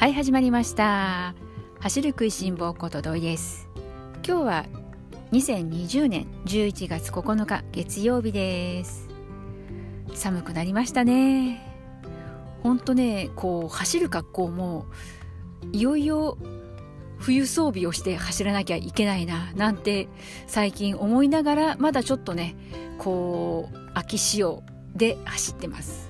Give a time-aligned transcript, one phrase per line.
[0.00, 1.34] はい始まりました。
[1.78, 3.68] 走る食いしん坊こと土井です。
[4.26, 4.66] 今日は
[5.32, 9.10] 2020年11月9日月曜日です。
[10.14, 11.60] 寒くなりましたね。
[12.62, 14.86] ほんとねこう走る格好も
[15.70, 16.38] いよいよ
[17.18, 20.08] 冬装備をして走らなきゃいけないななんて
[20.46, 22.56] 最近思いながらまだちょっとね
[22.96, 24.62] こう秋仕様
[24.96, 26.09] で走ってます。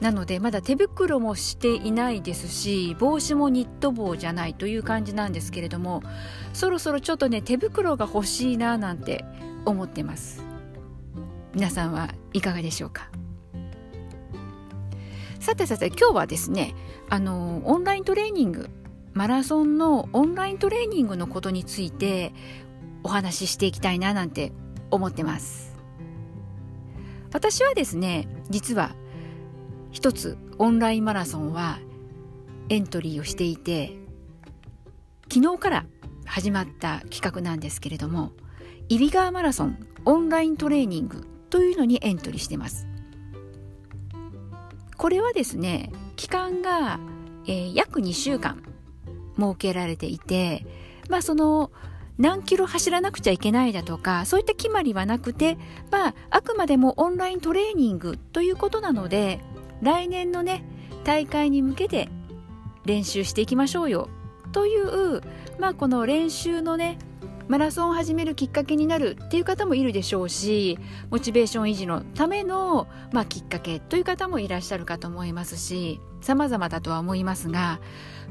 [0.00, 6.02] なのでまだ手袋もしていないですし帽子もニット帽じゃないという感じなんですけれども
[6.52, 9.24] そろそろちょっとね手袋が欲しいななんて
[9.64, 10.44] 思ってます。
[11.54, 13.10] 皆さんはいかがでしょうか？
[15.40, 16.74] さてさて今日はですね
[17.08, 18.68] あのオンライントレーニング
[19.14, 22.34] マラソンのオンライントレーニングのことについて
[23.02, 24.52] お話ししていきたいななんて
[24.90, 25.74] 思ってます。
[27.32, 28.94] 私はですね実は
[29.96, 31.78] 一つオンラインマラソンは
[32.68, 33.96] エントリーをしていて
[35.32, 35.86] 昨日から
[36.26, 38.32] 始まった企画なんですけれども
[38.90, 42.86] 揖斐川マラソンオンライントレーニングというのにエントリーしてます。
[44.98, 47.00] これはですね期間が、
[47.46, 48.62] えー、約2週間
[49.38, 50.66] 設けられていて
[51.08, 51.70] まあその
[52.18, 55.56] 何キロ走らなくちゃいけないだとかそういった決まりはなくて
[55.90, 59.40] まああくまでもオンライントレーニングということなので
[59.82, 60.64] 来年のね
[61.04, 62.08] 大会に向けて
[62.84, 64.08] 練習していきましょうよ。
[64.52, 65.20] という
[65.58, 66.98] まあこの練習のね
[67.48, 70.78] マラソンを始めるきっかけになるっていう方もいるでしょうし
[71.10, 77.80] モチベーション維持のための、まあ、きっかけという方もいらっしゃるかと思いますし様々だとは思いますが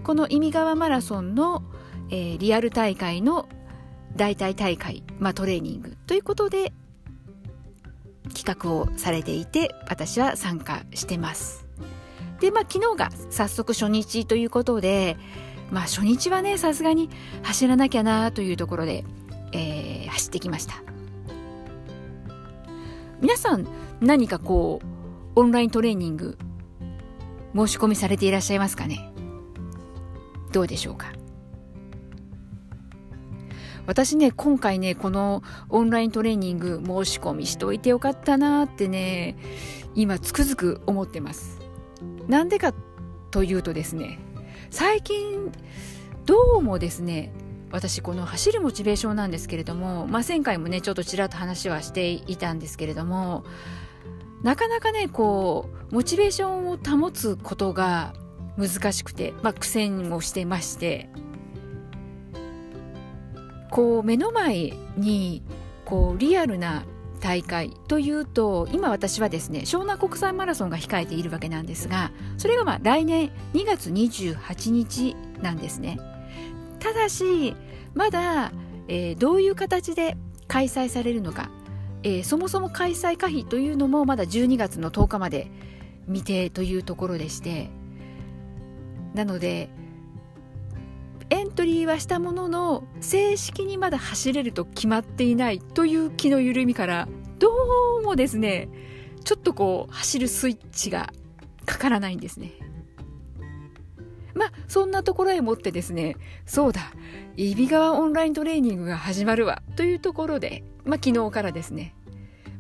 [0.04, 1.64] この意味川マラソンの、
[2.10, 3.48] えー、リアル大会の
[4.18, 6.74] 代替大会、まあ、トレーニングということで
[8.34, 11.66] 企画をされていて私は参加してます。
[12.40, 15.18] でまあ昨日が早速初日ということで
[15.72, 17.10] まあ初日はねさすがに
[17.44, 19.04] 走らなきゃなというところで、
[19.54, 20.84] えー、走ってきました。
[23.22, 23.66] 皆さん
[24.02, 24.82] 何かこ
[25.36, 26.38] うオンライントレーニング
[27.56, 29.12] 申し込みされていらっしゃいますかね？
[30.52, 31.14] どうでしょうか？
[33.88, 39.36] 私ね今回ねこのオンライントレーニング申し込みしといてよかったなってね
[39.94, 41.60] 今つくづく思ってます。
[42.28, 42.74] なんでか
[43.32, 44.20] というとですね
[44.72, 45.52] 最近
[46.26, 47.34] どうもですね
[47.72, 53.44] 私この走るモチベーションなんですけれども、まあ、前回もねちょっとちらっと話はしていたんですけれども
[54.44, 58.14] なかなかねこうモチベーションを保つことが
[58.58, 61.10] 難しくて、まあ、苦戦をしてまして
[63.76, 65.44] こう目の前に
[65.84, 66.86] こうリアルな
[67.20, 76.00] 大会というと今私はですね湘南国際マラソンが控えているわけなんですがそれがまあ来年2月28日なんですね。
[76.80, 77.54] ただし
[77.94, 78.54] まだ、
[78.88, 80.16] えー、どういう形で
[80.48, 81.50] 開催されるのか、
[82.04, 85.52] えー、そもそも開催可否というのもまだ12月の10日まで
[86.06, 87.70] 未定というところでして
[89.14, 89.70] なので
[91.30, 97.08] エントリーはしたものの正式にまだ走れると決まっていないという気の緩みから
[97.40, 97.50] ど
[98.00, 98.70] うもですね
[99.24, 101.12] ちょっとこう走るスイッチが
[101.66, 102.52] かからないんですね。
[104.36, 106.92] まあそんなところへもってですねそうだ
[107.38, 111.96] 揖斐川オンライントレーニングが始まるわというところでまあ昨日からですね。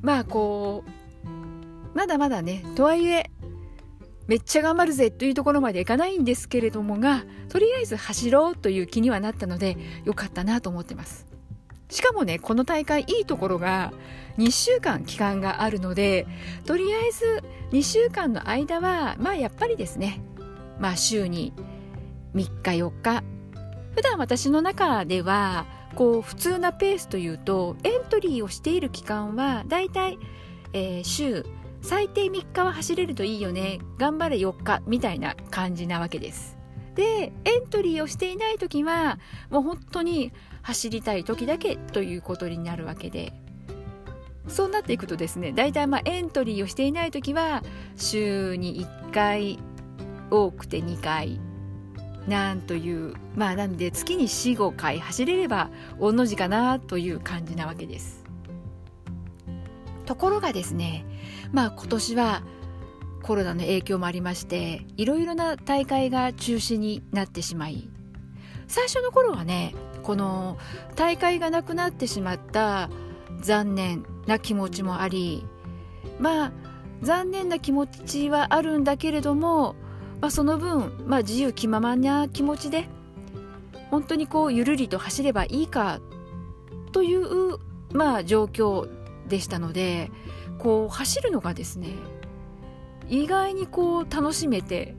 [0.01, 3.29] まあこうまだまだねとはいえ
[4.27, 11.27] めっちゃ頑張るぜというところまでいかないんですけれどもがとりあえず走ろうという気にはなったのでよかったなと思ってます。
[11.89, 13.93] しかもねこの大会いいところが
[14.39, 16.25] 2週間期間があるので
[16.65, 20.21] とりあえず2週間の間はまあやっぱりですね
[20.79, 21.53] まあ週に
[22.33, 23.23] 3日4日。
[23.95, 25.65] 普段私の中では
[25.95, 30.19] こう普通なペースというとエントリーをしている期間はだいたい、
[30.73, 31.45] えー、週
[31.85, 33.77] 最低3日は走れるといいよね。
[33.99, 36.57] 頑張れ4日みたいな感じなわけです。
[36.95, 39.19] でエントリーをしていない時は
[39.51, 40.33] もう本当に
[40.63, 43.33] 走りたい時だけということになるわけで。
[44.47, 47.63] そうなっていくとですね大体まあエントリーをしていない時は
[47.95, 49.59] 週に1回
[50.31, 51.39] 多くて2回
[52.27, 58.24] なんというまあなんで月に45回走れれば御の字かなという感じなわけです。
[60.05, 61.05] ところがですね
[61.51, 62.43] まあ今年は
[63.23, 67.89] コロナの影響もありましていろいろな大会が中止になってしまい
[68.67, 69.73] 最初の頃はね
[70.03, 70.57] この
[70.95, 72.89] 大会がなくなってしまった
[73.41, 75.43] 残念な気持ちもあり
[76.19, 76.51] まあ
[77.01, 79.75] 残念な気持ちはあるんだけれども、
[80.21, 82.87] まあ、その分、まあ、自由気ままな気持ちで
[83.91, 85.99] 本当にこうゆるりと走ればいいか
[86.91, 87.57] という、
[87.91, 88.87] まあ、状況
[89.27, 90.11] でしたので
[90.57, 91.89] こう走るのがですね
[93.07, 94.95] 意外にこう楽しめて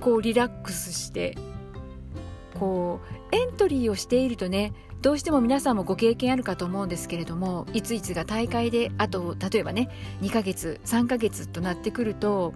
[0.00, 1.36] こうリラックスして
[2.58, 3.00] こ
[3.32, 4.72] うエントリーをしているとね
[5.02, 9.90] どうしても皆さんもご経験あるかと思うんですけれどもいついつが大会であと例えばね
[10.22, 12.54] 2ヶ月3ヶ月となってくると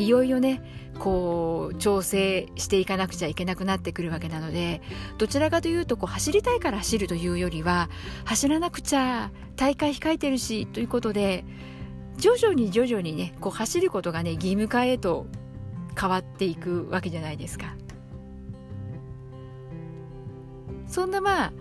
[0.00, 0.62] いよいよね
[0.98, 4.82] こう調整していかなくちゃいけなくなってくるわけなので
[5.18, 7.88] どちらかというとこう走りたいから走るというよりは
[8.24, 11.44] 走らなくちゃ大会控えてるしということで
[12.18, 15.26] 徐々に徐々にねこう走ることがね義務化へと
[15.98, 17.74] 変わっていくわけじゃないですか。
[20.86, 21.52] そんなまあ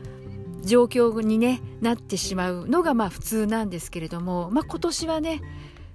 [0.64, 5.42] 状況に、ね、なってしまうのがまあ普通なんですけれども、まあ、今年はね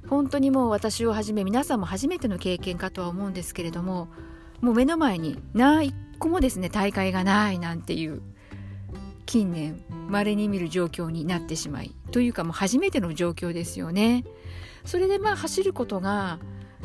[0.08, 4.08] 本当にもう私をはじめ皆さんも初めての経験かとは思うんですけれども
[4.60, 8.22] もう目の前に何一個もですね大会がないなんていう
[9.26, 14.24] 近年稀に見る状況になってしまいというかもう初めての状況ですよね。
[14.84, 16.38] それでまあ走ることが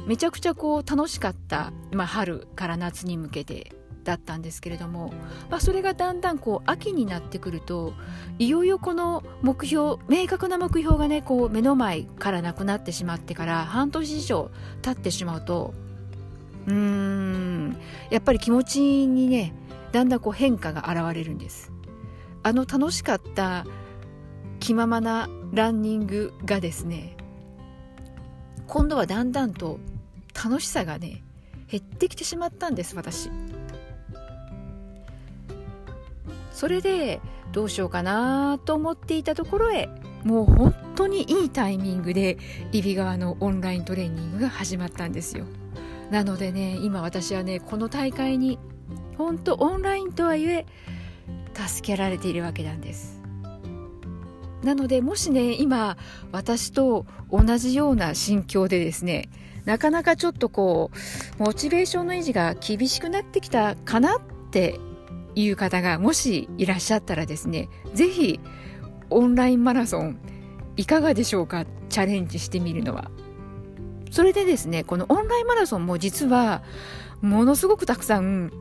[0.06, 5.14] めちゃくちゃこう楽しかった、まあ、春から夏に向けてだったんですけれども、
[5.50, 7.94] まあ、それがだんだんこう秋になってくると
[8.38, 14.52] いよいよこの目標明確な目標がねこう目の前からなくなってしまってから半年以上
[14.82, 15.74] 経ってしまうと
[16.68, 17.78] うーん
[18.10, 19.54] やっぱり気持ちにね
[19.92, 21.72] だんだんこう変化が現れるんです。
[22.42, 23.66] あの楽しかった
[24.60, 27.18] 気ままなランニングがですね
[28.68, 29.80] 今度はだんだんと
[30.34, 31.24] 楽しさがね
[31.70, 33.30] 減ってきてしまったんです私。
[36.60, 37.22] それで
[37.54, 39.88] どうしようかなと思っていたところへ
[40.26, 42.36] もう本当にいいタイミングで
[42.74, 45.46] 揖斐川のオンライントレーニングが始まったんですよ。
[46.12, 48.60] なのでね今私はねこの大会に
[49.18, 50.66] 本当オンラインとはいえ
[51.56, 53.22] 助けられているわけなんです。
[54.62, 55.96] なのでもしね今
[56.34, 59.30] 私と同じような心境でですね
[59.64, 60.92] なかなかちょっとこ
[61.40, 64.20] うモチベーションの維持が厳しくなってきたかなっ
[64.52, 64.78] て
[65.44, 68.40] いう方がもしいらっしゃったらですね是非
[69.10, 70.20] オンラインマラソン
[70.78, 71.66] いかがでしょうか？
[71.90, 73.12] チャレンジしてみるのは。
[74.12, 76.64] それでですねこのオンラインマラソンも実は
[77.22, 78.52] ものすごくたくさん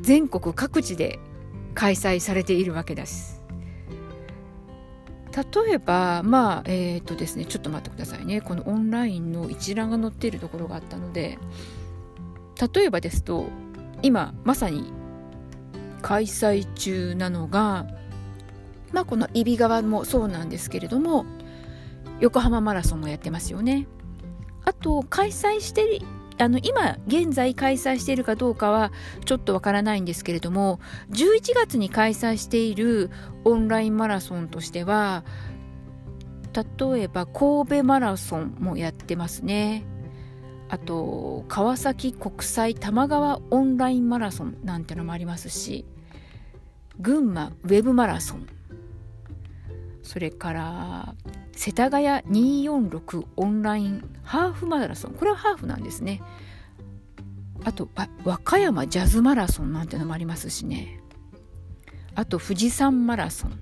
[0.00, 1.18] 全国各地で
[1.74, 3.42] 開催されているわけです。
[5.34, 11.38] 例えばまあえっ、ー、とですねちょっと待ってくださいねこのオンラインの一覧が載っているところがあったので
[12.72, 13.48] 例えばですと
[14.00, 14.92] 今まさに
[16.04, 17.86] 開催中なのが、
[18.92, 21.24] まあ、この揖斐川もそうなんですけれども
[22.20, 23.88] 横浜マラソンもやってますよね。
[24.66, 26.02] あと開催して
[26.36, 28.92] あの今現在開催しているかどうかは
[29.24, 30.78] ちょっとわからないんですけれども
[31.10, 33.10] 11月に開催している
[33.44, 35.24] オンラインマラソンとしては
[36.52, 39.84] 例えば神戸マラソンもやってますね
[40.68, 45.86] あと川崎国際玉川オンラインマラソンなんてのもありますし
[47.00, 48.46] 群馬ウェブマラソン。
[50.02, 51.14] それから
[51.52, 52.06] 世田谷
[52.66, 55.12] 246オンラインハーフマラソン。
[55.12, 56.22] これはハーフなんですね。
[57.64, 57.88] あと
[58.24, 61.00] 和歌山ジャズマラソンなんてのもありますしね。
[62.14, 63.58] あと富士山マラソン。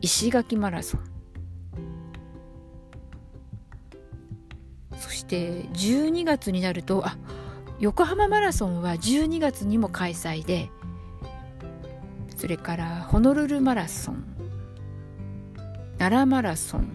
[0.00, 1.00] 石垣マラソン。
[4.98, 7.16] そして12月になるとあ
[7.78, 10.70] 横浜マラソンは12月にも開催で
[12.44, 14.22] それからホノルルマラソン。
[15.98, 16.90] 奈良マラソン。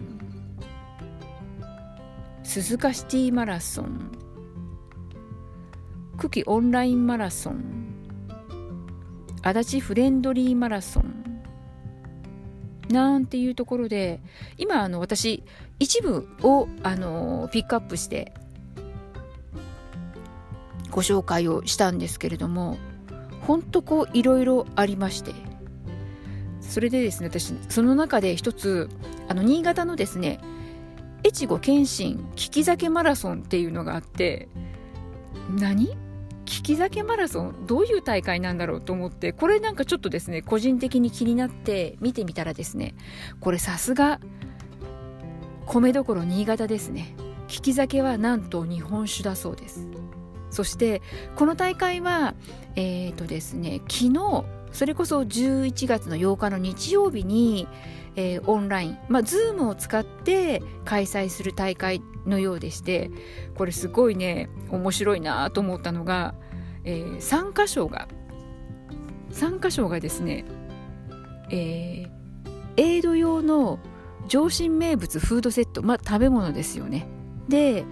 [2.44, 4.12] 鈴鹿シティマラソン。
[6.18, 7.64] 久喜オンラインマラソン。
[9.42, 11.42] 足立フレンドリーマラソン。
[12.88, 14.20] なんていうところで
[14.56, 15.42] 今あの私
[15.80, 18.32] 一部をあのピックアップして
[20.92, 22.78] ご紹介をしたんですけれども
[23.50, 25.32] ほんとこういろいろありまして。
[26.60, 28.88] それでですね私その中で一つ
[29.26, 30.38] あの新潟のですね
[31.26, 34.48] 越後謙信利き酒マラソンっていうのがあって
[35.58, 35.88] 何？
[35.88, 35.96] 利
[36.44, 37.66] き酒マラソン？
[37.66, 42.94] どういう大会なんだろうと思ってこれなんかちょっとですね個人的に気になって見てみたらですね
[43.40, 44.20] これさすが
[45.66, 47.16] 米どころ新潟ですね。
[47.48, 49.88] 利き酒はなんと日本酒だそうです。
[50.50, 51.02] そして
[51.36, 52.34] この大会は
[52.76, 57.66] えっ、ー、とですね昨日それこそ11月の8日の日曜日に、
[58.16, 63.10] えー、オンライン、まあ、Zoom を使って開催する大会のようでして
[63.56, 66.34] これすごいね面白いなと思ったのが、
[66.84, 68.08] えー、参加賞が
[69.30, 70.44] 参加賞がですね、
[71.50, 72.10] えー、
[72.76, 73.78] エイド用の
[74.28, 77.06] 上新名物フードセットまあ食べ物ですよね。
[77.48, 77.84] で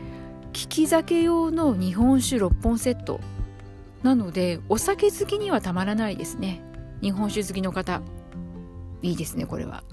[0.59, 3.21] 利き酒用の日本酒6本セット。
[4.03, 6.61] なのでお酒好きにはたまらないですね。
[7.01, 8.03] 日本酒好きの方。
[9.01, 9.85] いいですねこれは。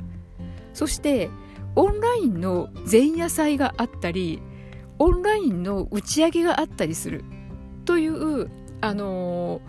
[0.74, 1.29] そして
[1.75, 4.41] オンラインの前夜祭があったり
[4.98, 7.24] オンラインの打ち上げがあったりする
[7.86, 8.50] という
[8.81, 9.60] あの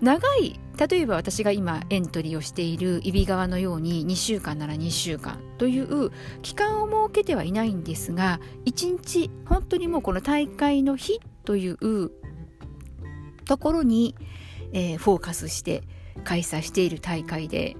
[0.00, 12.12] ー、長い例えば私が今エントリーをしている揖斐川のように2週間なら2週間という期間を設けてはいないんですが1日本当にもうこの大会の日という
[13.44, 14.14] ところに、
[14.72, 15.82] えー、フォーカスして
[16.22, 17.76] 開催している大会で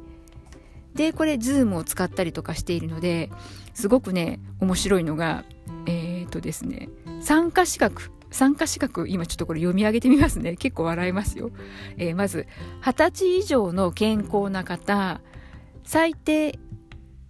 [0.94, 3.30] でこれ Zoom を使ったりとかしているので
[3.74, 5.44] すごくね面白いのが
[5.86, 6.88] えっ、ー、とですね
[7.20, 10.56] 参加資格参加資格今ちょっとこれ読み上げてみますね。
[10.60, 11.50] 結構笑いますよ、
[11.96, 12.46] えー、まず
[12.82, 15.20] 20歳以上の健康な方
[15.84, 16.58] 最低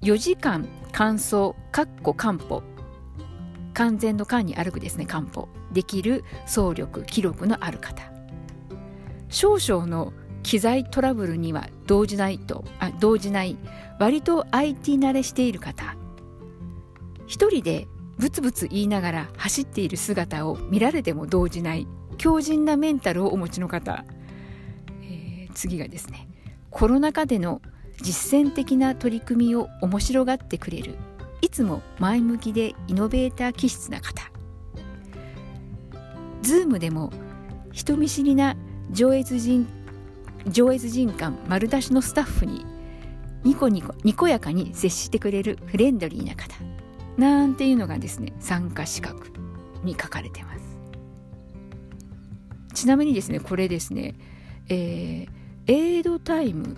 [0.02, 2.62] 4時間乾燥かっこ漢方。
[3.74, 5.48] 完全の間に歩くですね漢方。
[5.72, 8.10] できる走力記録のある方。
[9.28, 10.12] 少々の
[10.42, 13.56] 機材トラブルには動じないとあ動じない。
[14.00, 15.96] 割と IT 慣れしている方。
[17.26, 17.86] 一人で
[18.18, 24.04] ブツブツ言いながら走っている姿を見られても動じない強靭なメンタルをお持ちの方、
[25.02, 26.28] えー、次がですね
[26.70, 27.62] コロナ禍での
[28.00, 30.96] 実践的な取り組みを面白がってくれる
[31.40, 34.30] いつも前向きでイノベーター気質な方。
[36.42, 37.12] Zoom でも
[37.72, 38.56] 人見知りな
[38.90, 39.66] 上越人
[40.46, 42.64] 上越人館丸出しのスタッフに
[43.44, 46.56] ニコニコにこやかに接してくれるフレンドリーな方。
[47.18, 49.30] なんていうのがですね参加資格
[49.82, 50.78] に書かれてます。
[52.74, 54.14] ちなみにですねこれですね
[54.68, 56.76] えー、エイドタイム。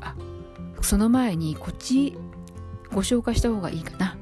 [0.00, 0.14] あ
[0.82, 2.16] その前にこっち
[2.92, 4.16] ご紹介した方がいいかな、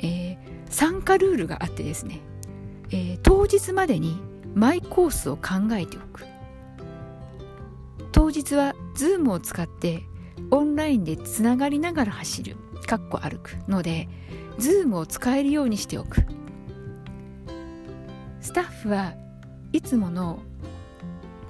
[0.00, 0.36] えー、
[0.68, 2.20] 参加ルールがあってですね、
[2.90, 4.20] えー、当日までに
[4.54, 6.24] マイコースを考えておく。
[8.10, 10.02] 当日は Zoom を使って
[10.50, 14.08] オンラインでつながりながら走るかっこ歩くので
[14.58, 16.24] Zoom を使えるようにしておく
[18.40, 19.14] スタッフは
[19.72, 20.42] いつもの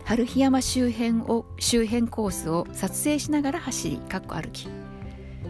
[0.05, 4.69] 春日山周辺を周辺コースを撮影しながら走りかっこ歩き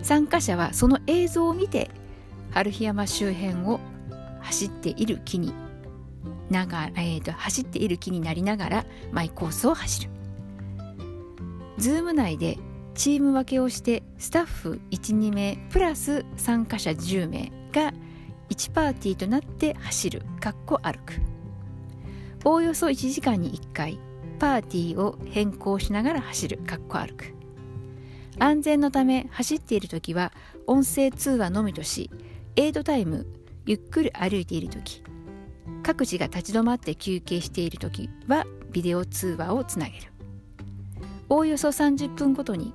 [0.02, 1.90] 参加者はその映像を見て
[2.50, 3.80] 春日山周辺を
[4.40, 5.54] 走っている気に
[6.50, 10.10] ながら、えーと、走っている気になりながらマイコースを走る。
[11.78, 12.58] Zoom 内で
[12.94, 17.92] チーム分けをしてスタッフ12名プラス参加者10名が
[18.50, 21.20] 1パーティーとなって走るかっこ歩く。
[22.44, 23.98] おおよそ1時間に1回
[24.38, 27.34] パーティーを変更しながら走るかっこ歩く。
[28.38, 30.32] 安全のため走っている時は
[30.66, 32.10] 音声通話のみとし
[32.56, 33.26] エイドタイム
[33.66, 35.02] ゆっくり歩いている時
[35.82, 40.12] 各自が立ち止まって休憩している時はビデオ通話をつなげる。
[41.28, 42.74] おおよそ30分ごとに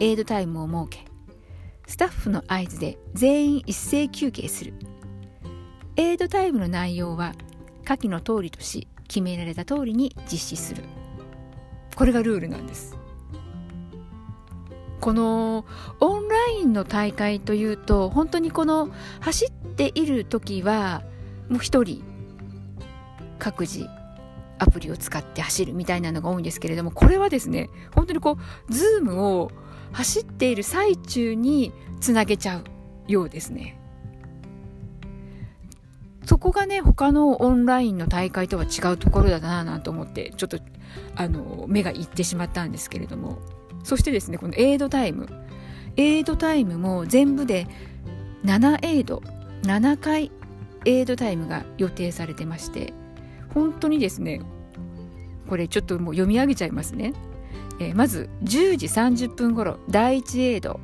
[0.00, 1.10] エイドタイムを設け
[1.86, 4.74] スタッフの合図で全員一斉休憩する。
[5.96, 7.32] エイドタイムの内容は
[7.84, 10.82] 下記の通りとし決められた通りに実施する。
[11.94, 12.96] これがルールなんです。
[15.00, 15.64] この
[16.00, 21.02] オンラインの大会というと本当にこの走っている時は
[21.48, 22.02] もう一人
[23.38, 23.88] 各自
[24.58, 29.50] アプリを使って走るみたいなのが多いんですけれどもこれはですね本当にこう Zoom を
[29.92, 32.64] 走っている最中につなげちゃう
[33.08, 33.80] ようですね。
[36.24, 40.58] そこがね他のオンラインの大会とは違うところだななんて思ってちょっと
[41.14, 43.38] あの目がいってしまったんですけれども。
[43.84, 45.28] そしてですねこのエイドタイム。
[45.96, 47.68] エイドタイムも全部で
[48.44, 49.22] 7エイド
[49.62, 50.30] 7回
[50.84, 52.92] エイドタイムが予定されてまして
[53.54, 54.40] 本当にですね
[55.48, 57.12] これちょっともう読み上げちゃいますね、
[57.80, 60.80] えー、まず10時30分頃第1エイド、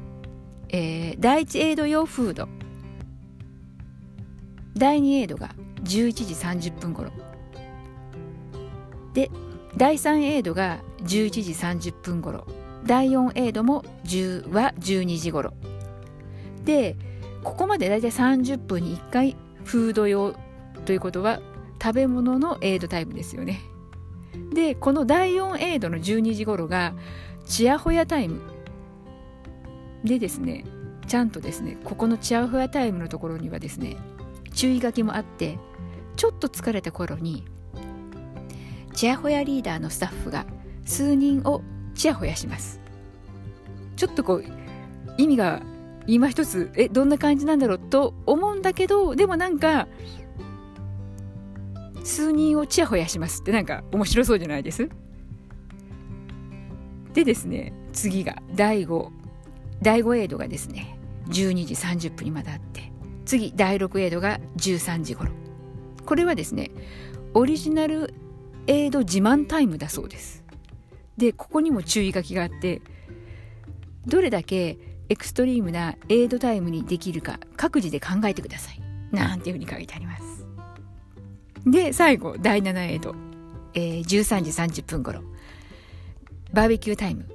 [0.69, 2.49] えー、第1エイド用フード。
[4.75, 5.51] 第2エイドが
[5.85, 7.11] 11時30分頃。
[9.13, 9.31] で
[9.77, 12.47] 第3エイドが11時30分頃。
[12.87, 15.53] 第4エイドも10は12時頃。
[16.65, 16.97] で
[17.43, 20.35] ここまでだいたい30分に1回フード用
[20.85, 21.41] ということは
[21.83, 23.61] 食べ物のエイドタイムですよね。
[24.53, 26.95] でこの第4エイドの12時頃が
[27.45, 28.41] チヤホヤタイム。
[30.05, 30.65] でですね
[31.07, 33.97] ちゃんとですねここのチアフェアタイムのところにはですね
[34.53, 35.59] 注意書きもあって
[36.17, 37.45] ちょっと疲れた頃に
[38.95, 40.47] チヤホヤリーダーのスタッフが
[40.85, 41.63] 数人を
[41.95, 42.81] チヤホヤします。
[43.97, 44.45] ちょっとこう
[45.19, 45.63] 意味が
[46.07, 49.87] 今一つえどんな感じなんだろうと思うんだけどでもなんか
[52.05, 54.89] 数人をチヤホヤしますってなんか面白そうじゃないです？
[57.15, 59.11] でですね次が第5
[59.83, 62.91] 第5エイドがですね12時30分にまだあって
[63.25, 65.31] 次第6エイドが13時頃。
[66.05, 66.71] これはですね
[67.35, 68.15] オリジナル
[68.67, 70.43] エイド自慢タイムだそうです。
[71.17, 72.83] でここにも注意書きがあって
[74.07, 74.79] どれだけ
[75.09, 78.81] エクストリームなエイドタイムにできるか各自で考えてください。
[79.13, 80.32] なんていうふうに書いてあります。
[81.67, 83.15] で最後第7エイド、
[83.75, 85.23] えー、13時30分頃。
[86.53, 87.27] バーベキュータイム。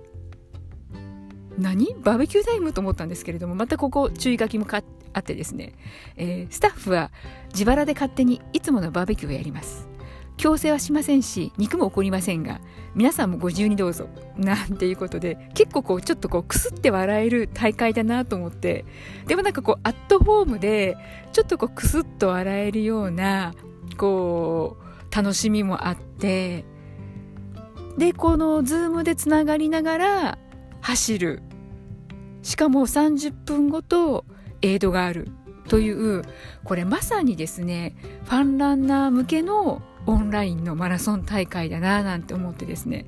[1.58, 1.96] 何？
[2.04, 5.74] バーベキュータイムと思ったんですけれどもまたここ注意書きもかあってですね、
[6.16, 7.12] えー、スタッフは
[7.54, 9.88] 自腹で勝手にいつものバーベキューをやります。
[10.36, 12.62] 強制はしませんし肉も起こりませんが
[12.94, 14.08] 皆さんもご自由にどうぞ。
[14.38, 18.86] なんていうことで結構こうちょっとこうくすって笑える大会だなと思って。
[19.26, 20.96] でもなんかこうアットホームで
[21.32, 23.56] ちょっとこうくすっと笑えるような
[23.96, 26.65] こう楽しみもあって
[27.98, 30.38] でこの Zoom でつながりながら
[30.82, 31.41] 走る。
[32.44, 34.24] しかも30分ごと
[34.62, 35.27] エイドがある
[35.67, 36.24] という
[36.63, 43.06] これまさにですねファンランナー向けのオンラインのマラソン大会だななんて思ってですね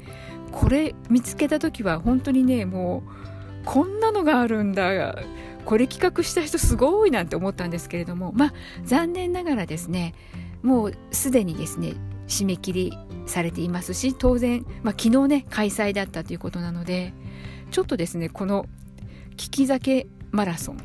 [0.52, 3.04] これ見つけた時は本当にねも
[3.62, 5.16] うこんなのがあるんだ。
[5.66, 8.54] これ企画した人すごいなんて思ったんですけれどもまあ
[8.86, 10.16] 残念ながらですね
[10.62, 11.94] もうすでにですね
[12.28, 17.14] 締め切りされていますし当然、まあ、昨日ね開催だったということなので
[17.72, 18.66] ちょっとですねこの
[19.38, 20.78] 聞き酒マラソン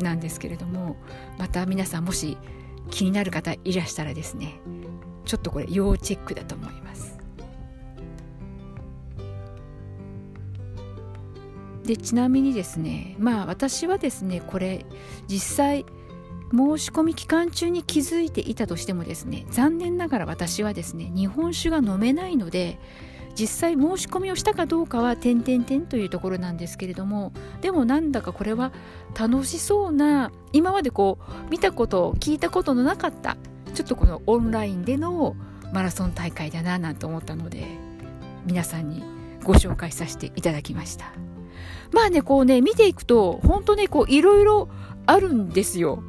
[0.00, 0.96] なんですけれども
[1.38, 2.36] また皆さんもし
[2.90, 4.60] 気になる方いらしたらですね
[5.24, 7.18] ちょっとこれ要チェックだと思います。
[11.84, 14.84] でちなみにですねまあ私はですねこれ
[15.28, 15.86] 実際
[16.52, 22.78] 申し込み期間中に気づいていたとしてもですね残念ながら私はですね日本酒が飲めないので
[23.38, 28.72] 実際申し込みをしたかどうかは点々点というところなんですけれどもでもなんだかこれは
[29.18, 33.36] 楽しそうな今までこう見たこと聞いたことのなかった
[33.72, 35.36] ちょっとこのオンラインでの
[35.72, 37.64] マラソン大会だななんて思ったので
[38.44, 39.04] 皆さんに
[39.44, 41.12] ご紹介させていただきました。
[41.92, 44.68] まあねこうね見ていくと本当ねこういろいろ
[45.06, 46.02] あるんですよ。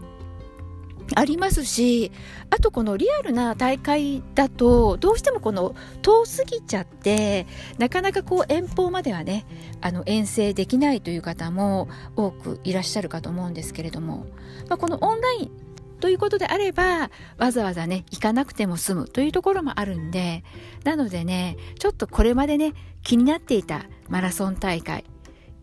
[1.15, 2.12] ありますし
[2.50, 7.47] あとこのリアルな大会だとどうしてもこの遠すぎちゃって
[7.78, 9.45] なかなかこう遠方まではね
[9.82, 14.28] あの遠征できないという方も多くいらっしゃるかと思うんですけれども、
[14.69, 15.52] まあ、このオンライン
[16.00, 20.43] ということであればわざわざね行かなくても済むというところもあるんで
[20.84, 25.06] なのでねちょっとこれまでね気になっていたマラソン大会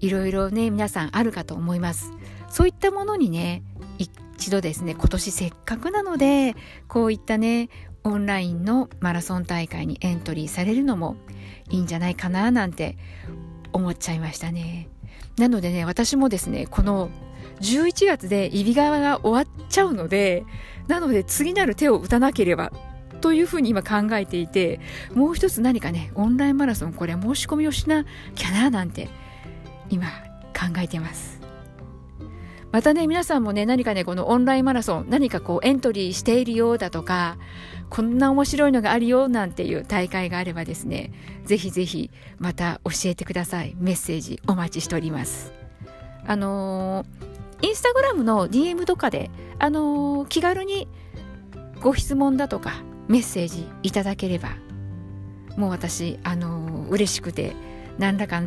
[0.01, 2.13] いろいろね皆さんあるかと思います。
[2.49, 3.63] そういったものにね
[3.99, 6.55] 一度ですね今年せっかくなので
[6.87, 7.69] こういったね
[8.05, 11.17] オンラインのマラソン大会にエントリーされるのも
[11.71, 12.97] いいんじゃないかななんて
[13.73, 14.89] 思っちゃいましたね。
[15.37, 17.11] なのでね私もですねこの
[17.61, 20.45] 11月で揖斐川が終わっちゃうので
[20.87, 22.73] なので次なる手を打たなければ
[23.21, 24.81] というふうに今考えていて
[25.15, 29.09] もう一つ何かねオンラインマラソンこれ申し込みをしなきゃななんて
[29.91, 30.07] 今
[30.55, 31.38] 考えてます。
[32.71, 37.39] またね皆さんもね何かねこのオンラインマラソン何かこうエントリーしているようだとか
[37.89, 41.13] こんな面白いのがあるよなんていう大会があればですね
[41.47, 43.75] ぜひぜひまた教えてください。
[43.79, 45.53] メッセージお待ちしております。
[46.27, 50.87] あのー、インスタグラムの DM とかであのー、気軽に
[51.81, 54.51] ご質問だとかメッセージいただければ
[55.57, 57.57] もう私あのー、嬉しくて
[57.99, 58.43] 何らか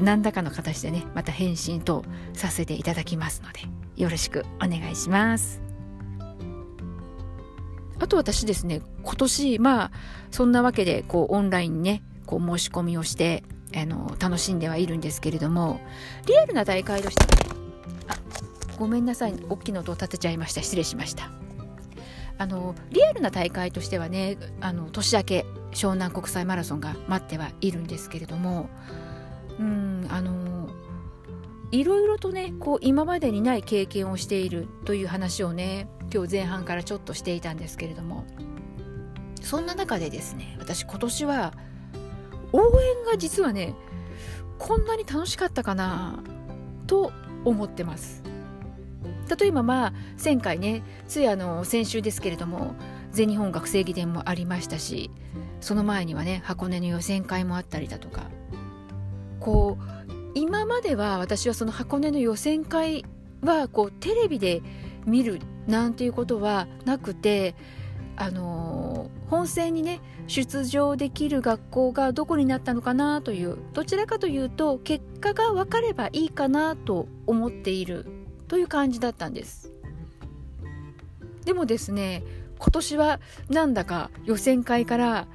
[0.00, 3.60] 何らかの形でねまた返信とさせていただきますので
[3.96, 5.60] よろしくお願いします。
[7.98, 9.90] あと私ですね今年まあ
[10.32, 13.44] そんなわけでこうオンラインねこう申し込みをして
[13.76, 15.80] あの楽しんではいるんですけれども
[16.26, 17.56] リアルな大会としてね
[18.08, 18.16] あ
[18.76, 20.62] ごめんなさい大きな音を立てちゃいました。
[20.62, 21.30] 失礼しました。
[22.38, 28.68] あのリアルな大会としてはねあの年明け湘南国際マラソンが待ってはいるんですけれども
[29.58, 30.68] うんあの
[31.70, 38.24] いろいろとねこう今までにない経験をしているという話をね今日前半からちょっとしていたんですけれども。
[39.42, 41.52] そんな中でですね私今年は
[42.52, 43.74] 応援が実はね
[44.58, 46.22] こんなに楽しかったかな
[46.86, 47.12] と
[47.44, 48.22] 思ってます。
[49.38, 52.74] 例えばまあ前回ねついあの先週ですけれども
[53.12, 55.10] 全日本学生駅伝もありましたし
[55.60, 58.30] その前にはね箱根の予選会もあったりだとか
[59.42, 63.04] こう今までは私はその箱根の予選会
[63.42, 64.62] はこうテレビで
[65.04, 67.54] 見るなんていうことはなくて
[68.16, 78.06] あのー、本戦にね出場できる学校がどこになったのかなというどちらかというと結果が分かればいいかなと思っている
[78.48, 79.72] という感じだったんです。
[81.44, 82.22] でもですね
[82.58, 85.26] 今年はなんだか予選会から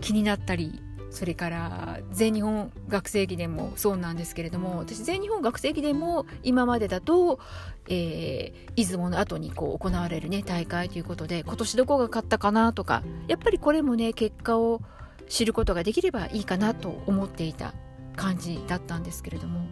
[0.00, 0.80] 気になったり
[1.18, 7.40] それから全日本学生駅伝もそうなんですけれども私全日本学生駅伝も今までだと、
[7.88, 14.80] えー、出雲の後にこう行われるね大会ということで今年どこが勝ったかなとかやっぱりこれもね結果を
[15.28, 17.74] 知ることができればいいかなと思っていた
[18.14, 19.66] 感じだったんですけれども。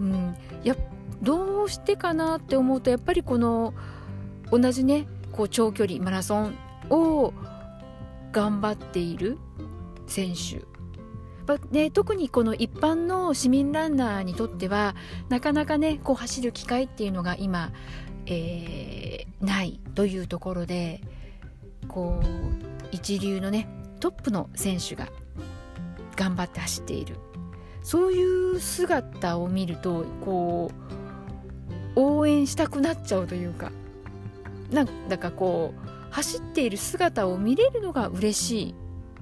[0.00, 0.34] うん。
[0.64, 0.74] や
[1.20, 3.74] どうしてかなって思うとやっぱりこの
[4.50, 6.54] 同じねこう長距離マラソン
[6.88, 7.34] を
[8.32, 9.38] 頑張っている
[10.06, 10.68] 選手。
[11.72, 14.94] ね、特にこの一般の市民ランナーにとっては
[15.28, 17.72] なかなかねこう走る機会っていうのが今、
[18.26, 21.00] えー、ないというところで
[21.88, 25.08] こう一流のねトップの選手が
[26.14, 27.16] 頑張って走っている。
[27.82, 30.70] そういう姿を見るとこ
[31.96, 33.72] う応援したくなっちゃうというか。
[34.70, 38.74] なんだかこう走っている姿を見れるのが嬉しい。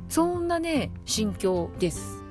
[0.09, 2.23] そんなね心境です。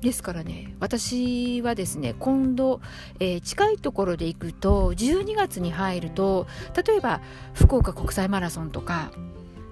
[0.00, 2.80] ですからね私はですね今度、
[3.18, 6.46] えー、近いところで行くと12月に入ると
[6.86, 7.20] 例えば
[7.54, 9.10] 福岡国際マラソンとか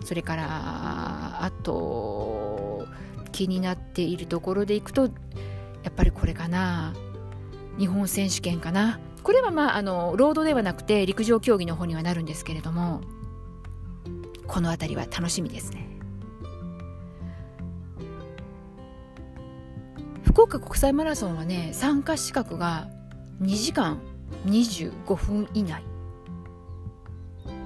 [0.05, 2.89] それからあと
[3.31, 5.11] 気になっているところで行くとや
[5.91, 6.95] っぱりこれかな。
[7.79, 8.99] 日本選手権かな。
[9.25, 13.01] これはまああのロードではなくて陸上競技の方にはなるんですけれども
[14.47, 15.89] この辺りは楽しみですね。
[20.25, 22.89] 福岡国際マラソンはね参加資格が
[23.41, 23.99] 2時間
[24.47, 25.83] 25分以内。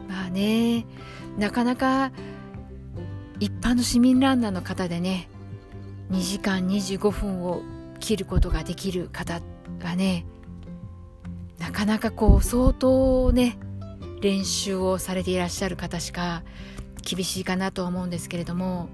[0.08, 0.86] まあね
[1.36, 2.12] なかなか
[3.40, 5.28] 一般の市民ランナーの方でね
[6.12, 7.62] 2時間25分を
[7.98, 9.40] 切ることができる方
[9.82, 10.24] はね
[11.58, 13.58] なかなかこう相当ね
[14.20, 16.42] 練習をされていらっしゃる方しか
[17.02, 18.88] 厳しいかなと思うんですけれども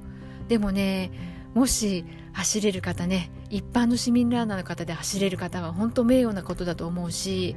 [0.48, 1.10] でもね
[1.54, 7.56] もし走れる方ね一般の市民ランナーの方で走れる方は本当名誉なことだと思うし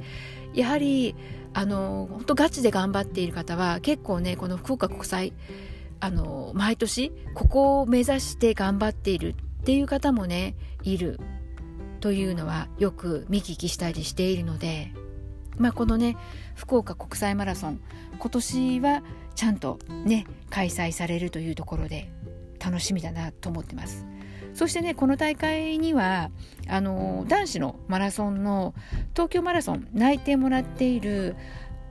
[0.54, 1.14] やはり
[1.52, 5.32] あの本当ガチで頑張っている方は結構ねこの福岡国際
[6.00, 11.18] あの毎年ここを目指して頑張っているっていう方もねいる。
[11.98, 14.92] というのはよく見聞きしたりしているので、
[15.56, 16.16] まあ、このね
[16.54, 17.80] 福岡国際マラソン
[18.18, 19.02] 今年は
[19.34, 22.10] ちゃんとね開催されるというところで
[22.64, 24.06] 楽しみだなと思ってます。
[24.54, 26.30] そしてねこの大会には
[26.66, 28.74] あの男子のマラソンの
[29.12, 31.36] 東京マラソン内定もらっている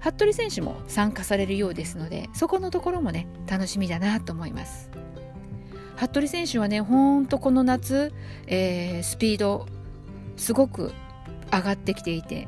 [0.02, 4.89] 服部選手も参加されるようですのでそこのところもね楽しみだなと思います。
[5.96, 8.13] 服部選手はねほんとこの夏、
[8.46, 9.65] えー、スピード
[10.38, 10.93] すごく
[11.52, 12.47] 上がってきていて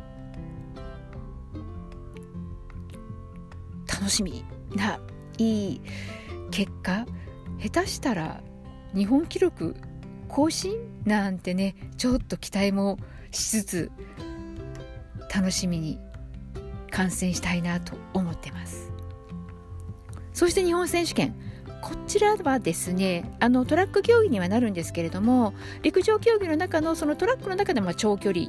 [3.88, 5.00] 楽しみな
[5.38, 5.82] いい
[6.52, 7.06] 結果。
[7.62, 8.42] 下手したら
[8.96, 9.76] 日本記録
[10.30, 12.98] 更新なんてねちょっと期待も
[13.32, 13.92] しつつ
[15.34, 16.00] 楽しみに
[16.90, 18.92] 観戦したいなと思ってます。
[20.34, 21.36] そして日本選手権。
[21.82, 28.48] こちらはですねあのトラック競技にはなるんですけれども陸上競技の中のそのトラックの中でも長距離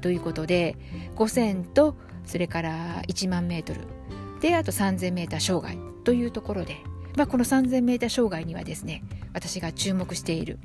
[0.00, 0.76] ということで
[1.16, 3.80] 5000とそれから1万メートル
[4.40, 6.76] であと3000メーター障害というところで、
[7.16, 10.58] まあ、この3000メーター障害にはですね私が注目している、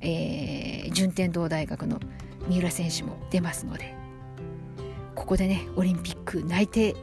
[0.00, 2.00] えー、順天堂大学の
[2.48, 3.94] 三浦選手も出ますので
[5.14, 6.96] ここでねオリンピック内定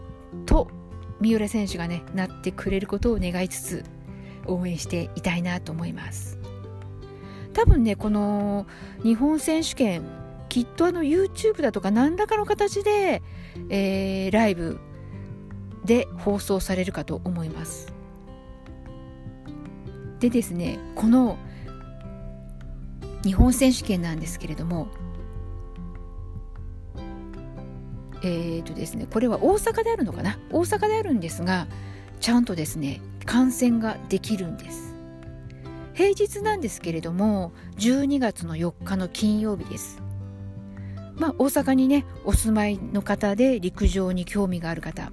[0.46, 0.70] と
[1.20, 3.84] 三浦選手がねなってくれることを願いつつ
[4.48, 6.38] 応援していたいなと思います。
[7.54, 8.68] 多分ねこの
[9.04, 10.04] 日本選手権
[10.48, 13.24] きっとあの YouTube だとか何らかの形で、
[13.70, 14.80] えー、ライブ
[15.86, 17.94] で放送されるかと思います。
[20.20, 21.38] でですねこの
[23.24, 24.88] 日本選手権なんですけれども
[28.24, 30.40] えーとですねこれは大阪であるのかな？
[30.52, 31.68] 大阪であるんですが
[32.20, 34.96] ちゃんとですね観戦ができるんです。
[35.94, 40.02] 平日なんですけれども12月の4日の金曜日です。
[41.16, 45.12] まあ大阪にねお住まいの方で陸上に興味がある方。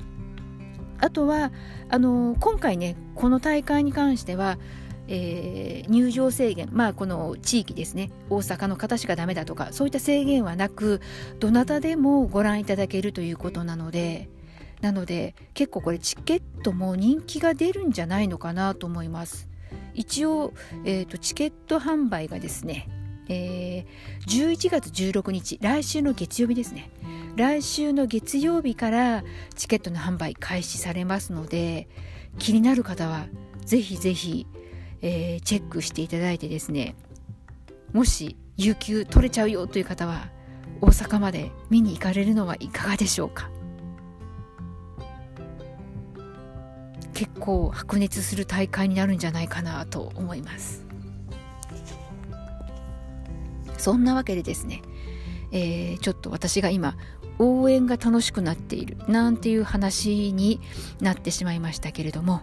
[1.00, 1.52] あとは
[1.90, 4.58] あの今回ねこの大会に関しては
[5.06, 11.00] えー、入場制限まあこの地域ですね大阪の方しかダメだとかそういった制限はなく
[11.40, 14.30] どなたでもご覧いただけるということなので
[14.84, 19.48] なので結構これチケットも人気が出るんじゃないのかなと思います。
[19.94, 20.52] 一応、
[20.84, 22.88] えーと、チケット販売がですね、
[23.28, 26.90] えー、11月16日来週の月曜日ですね。
[27.36, 29.24] 来週の月曜日から
[29.56, 31.88] チケットの販売開始されますので
[32.38, 33.26] 気になる方は
[33.64, 34.46] ぜひぜひ
[35.06, 36.96] えー、チェックしていただいてですね
[37.92, 40.30] もし有給取れちゃうよという方は
[40.80, 43.50] 大阪まで見に行かれるのはいかがでしょうか。
[47.14, 50.84] 結構白熱する大会になるんじゃないかなと思います。
[53.78, 54.82] そんなわけでですね、
[55.52, 56.96] えー、ちょっと私が今
[57.38, 60.60] 応援が楽しくなっているなんていう話に
[61.00, 62.40] なってしまいましたけれども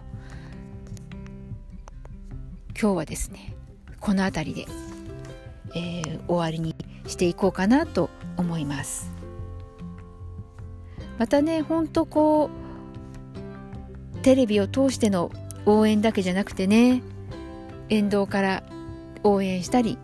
[2.80, 3.56] 今日はですね
[4.00, 4.66] この辺りで、
[5.74, 6.76] えー、終わりに
[7.08, 9.10] していこうかなと思います。
[11.18, 12.61] またねほんとこう
[14.22, 15.30] テレビを通しての
[15.66, 17.02] 応援だけじゃなくてね
[17.88, 18.62] 沿道から
[19.22, 19.98] 応援したり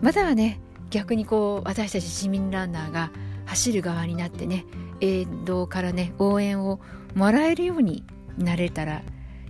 [0.00, 3.10] またはね逆にこう私たち市民ランナーが
[3.46, 4.64] 走る側になってね
[5.00, 6.80] 沿道からね応援を
[7.14, 8.04] もらえるように
[8.38, 9.02] なれたら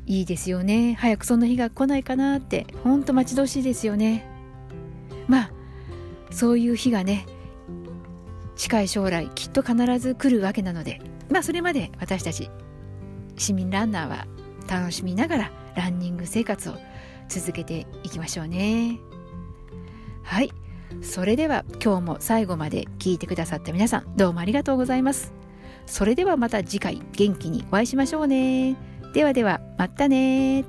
[0.06, 0.94] いいですよね。
[1.00, 4.24] 早くその日が来ないかなってほんと待ち遠しいですよね。
[5.26, 5.50] まあ
[6.30, 7.26] そういう日がね
[8.54, 12.50] 近い将来きっと必ず来るわけなのでまあそれまで私たち
[13.36, 14.26] 市民ランナーは
[14.68, 16.74] 楽しみながらランニング生活を
[17.28, 18.98] 続けていきましょうね。
[20.22, 20.50] はい。
[21.02, 25.32] それでは今日も最後まで聞いてくださった皆さんどうもありがとうございます。
[25.86, 28.76] それではまた次回元気にお会いしましょうね。
[29.12, 30.64] ではでは、またね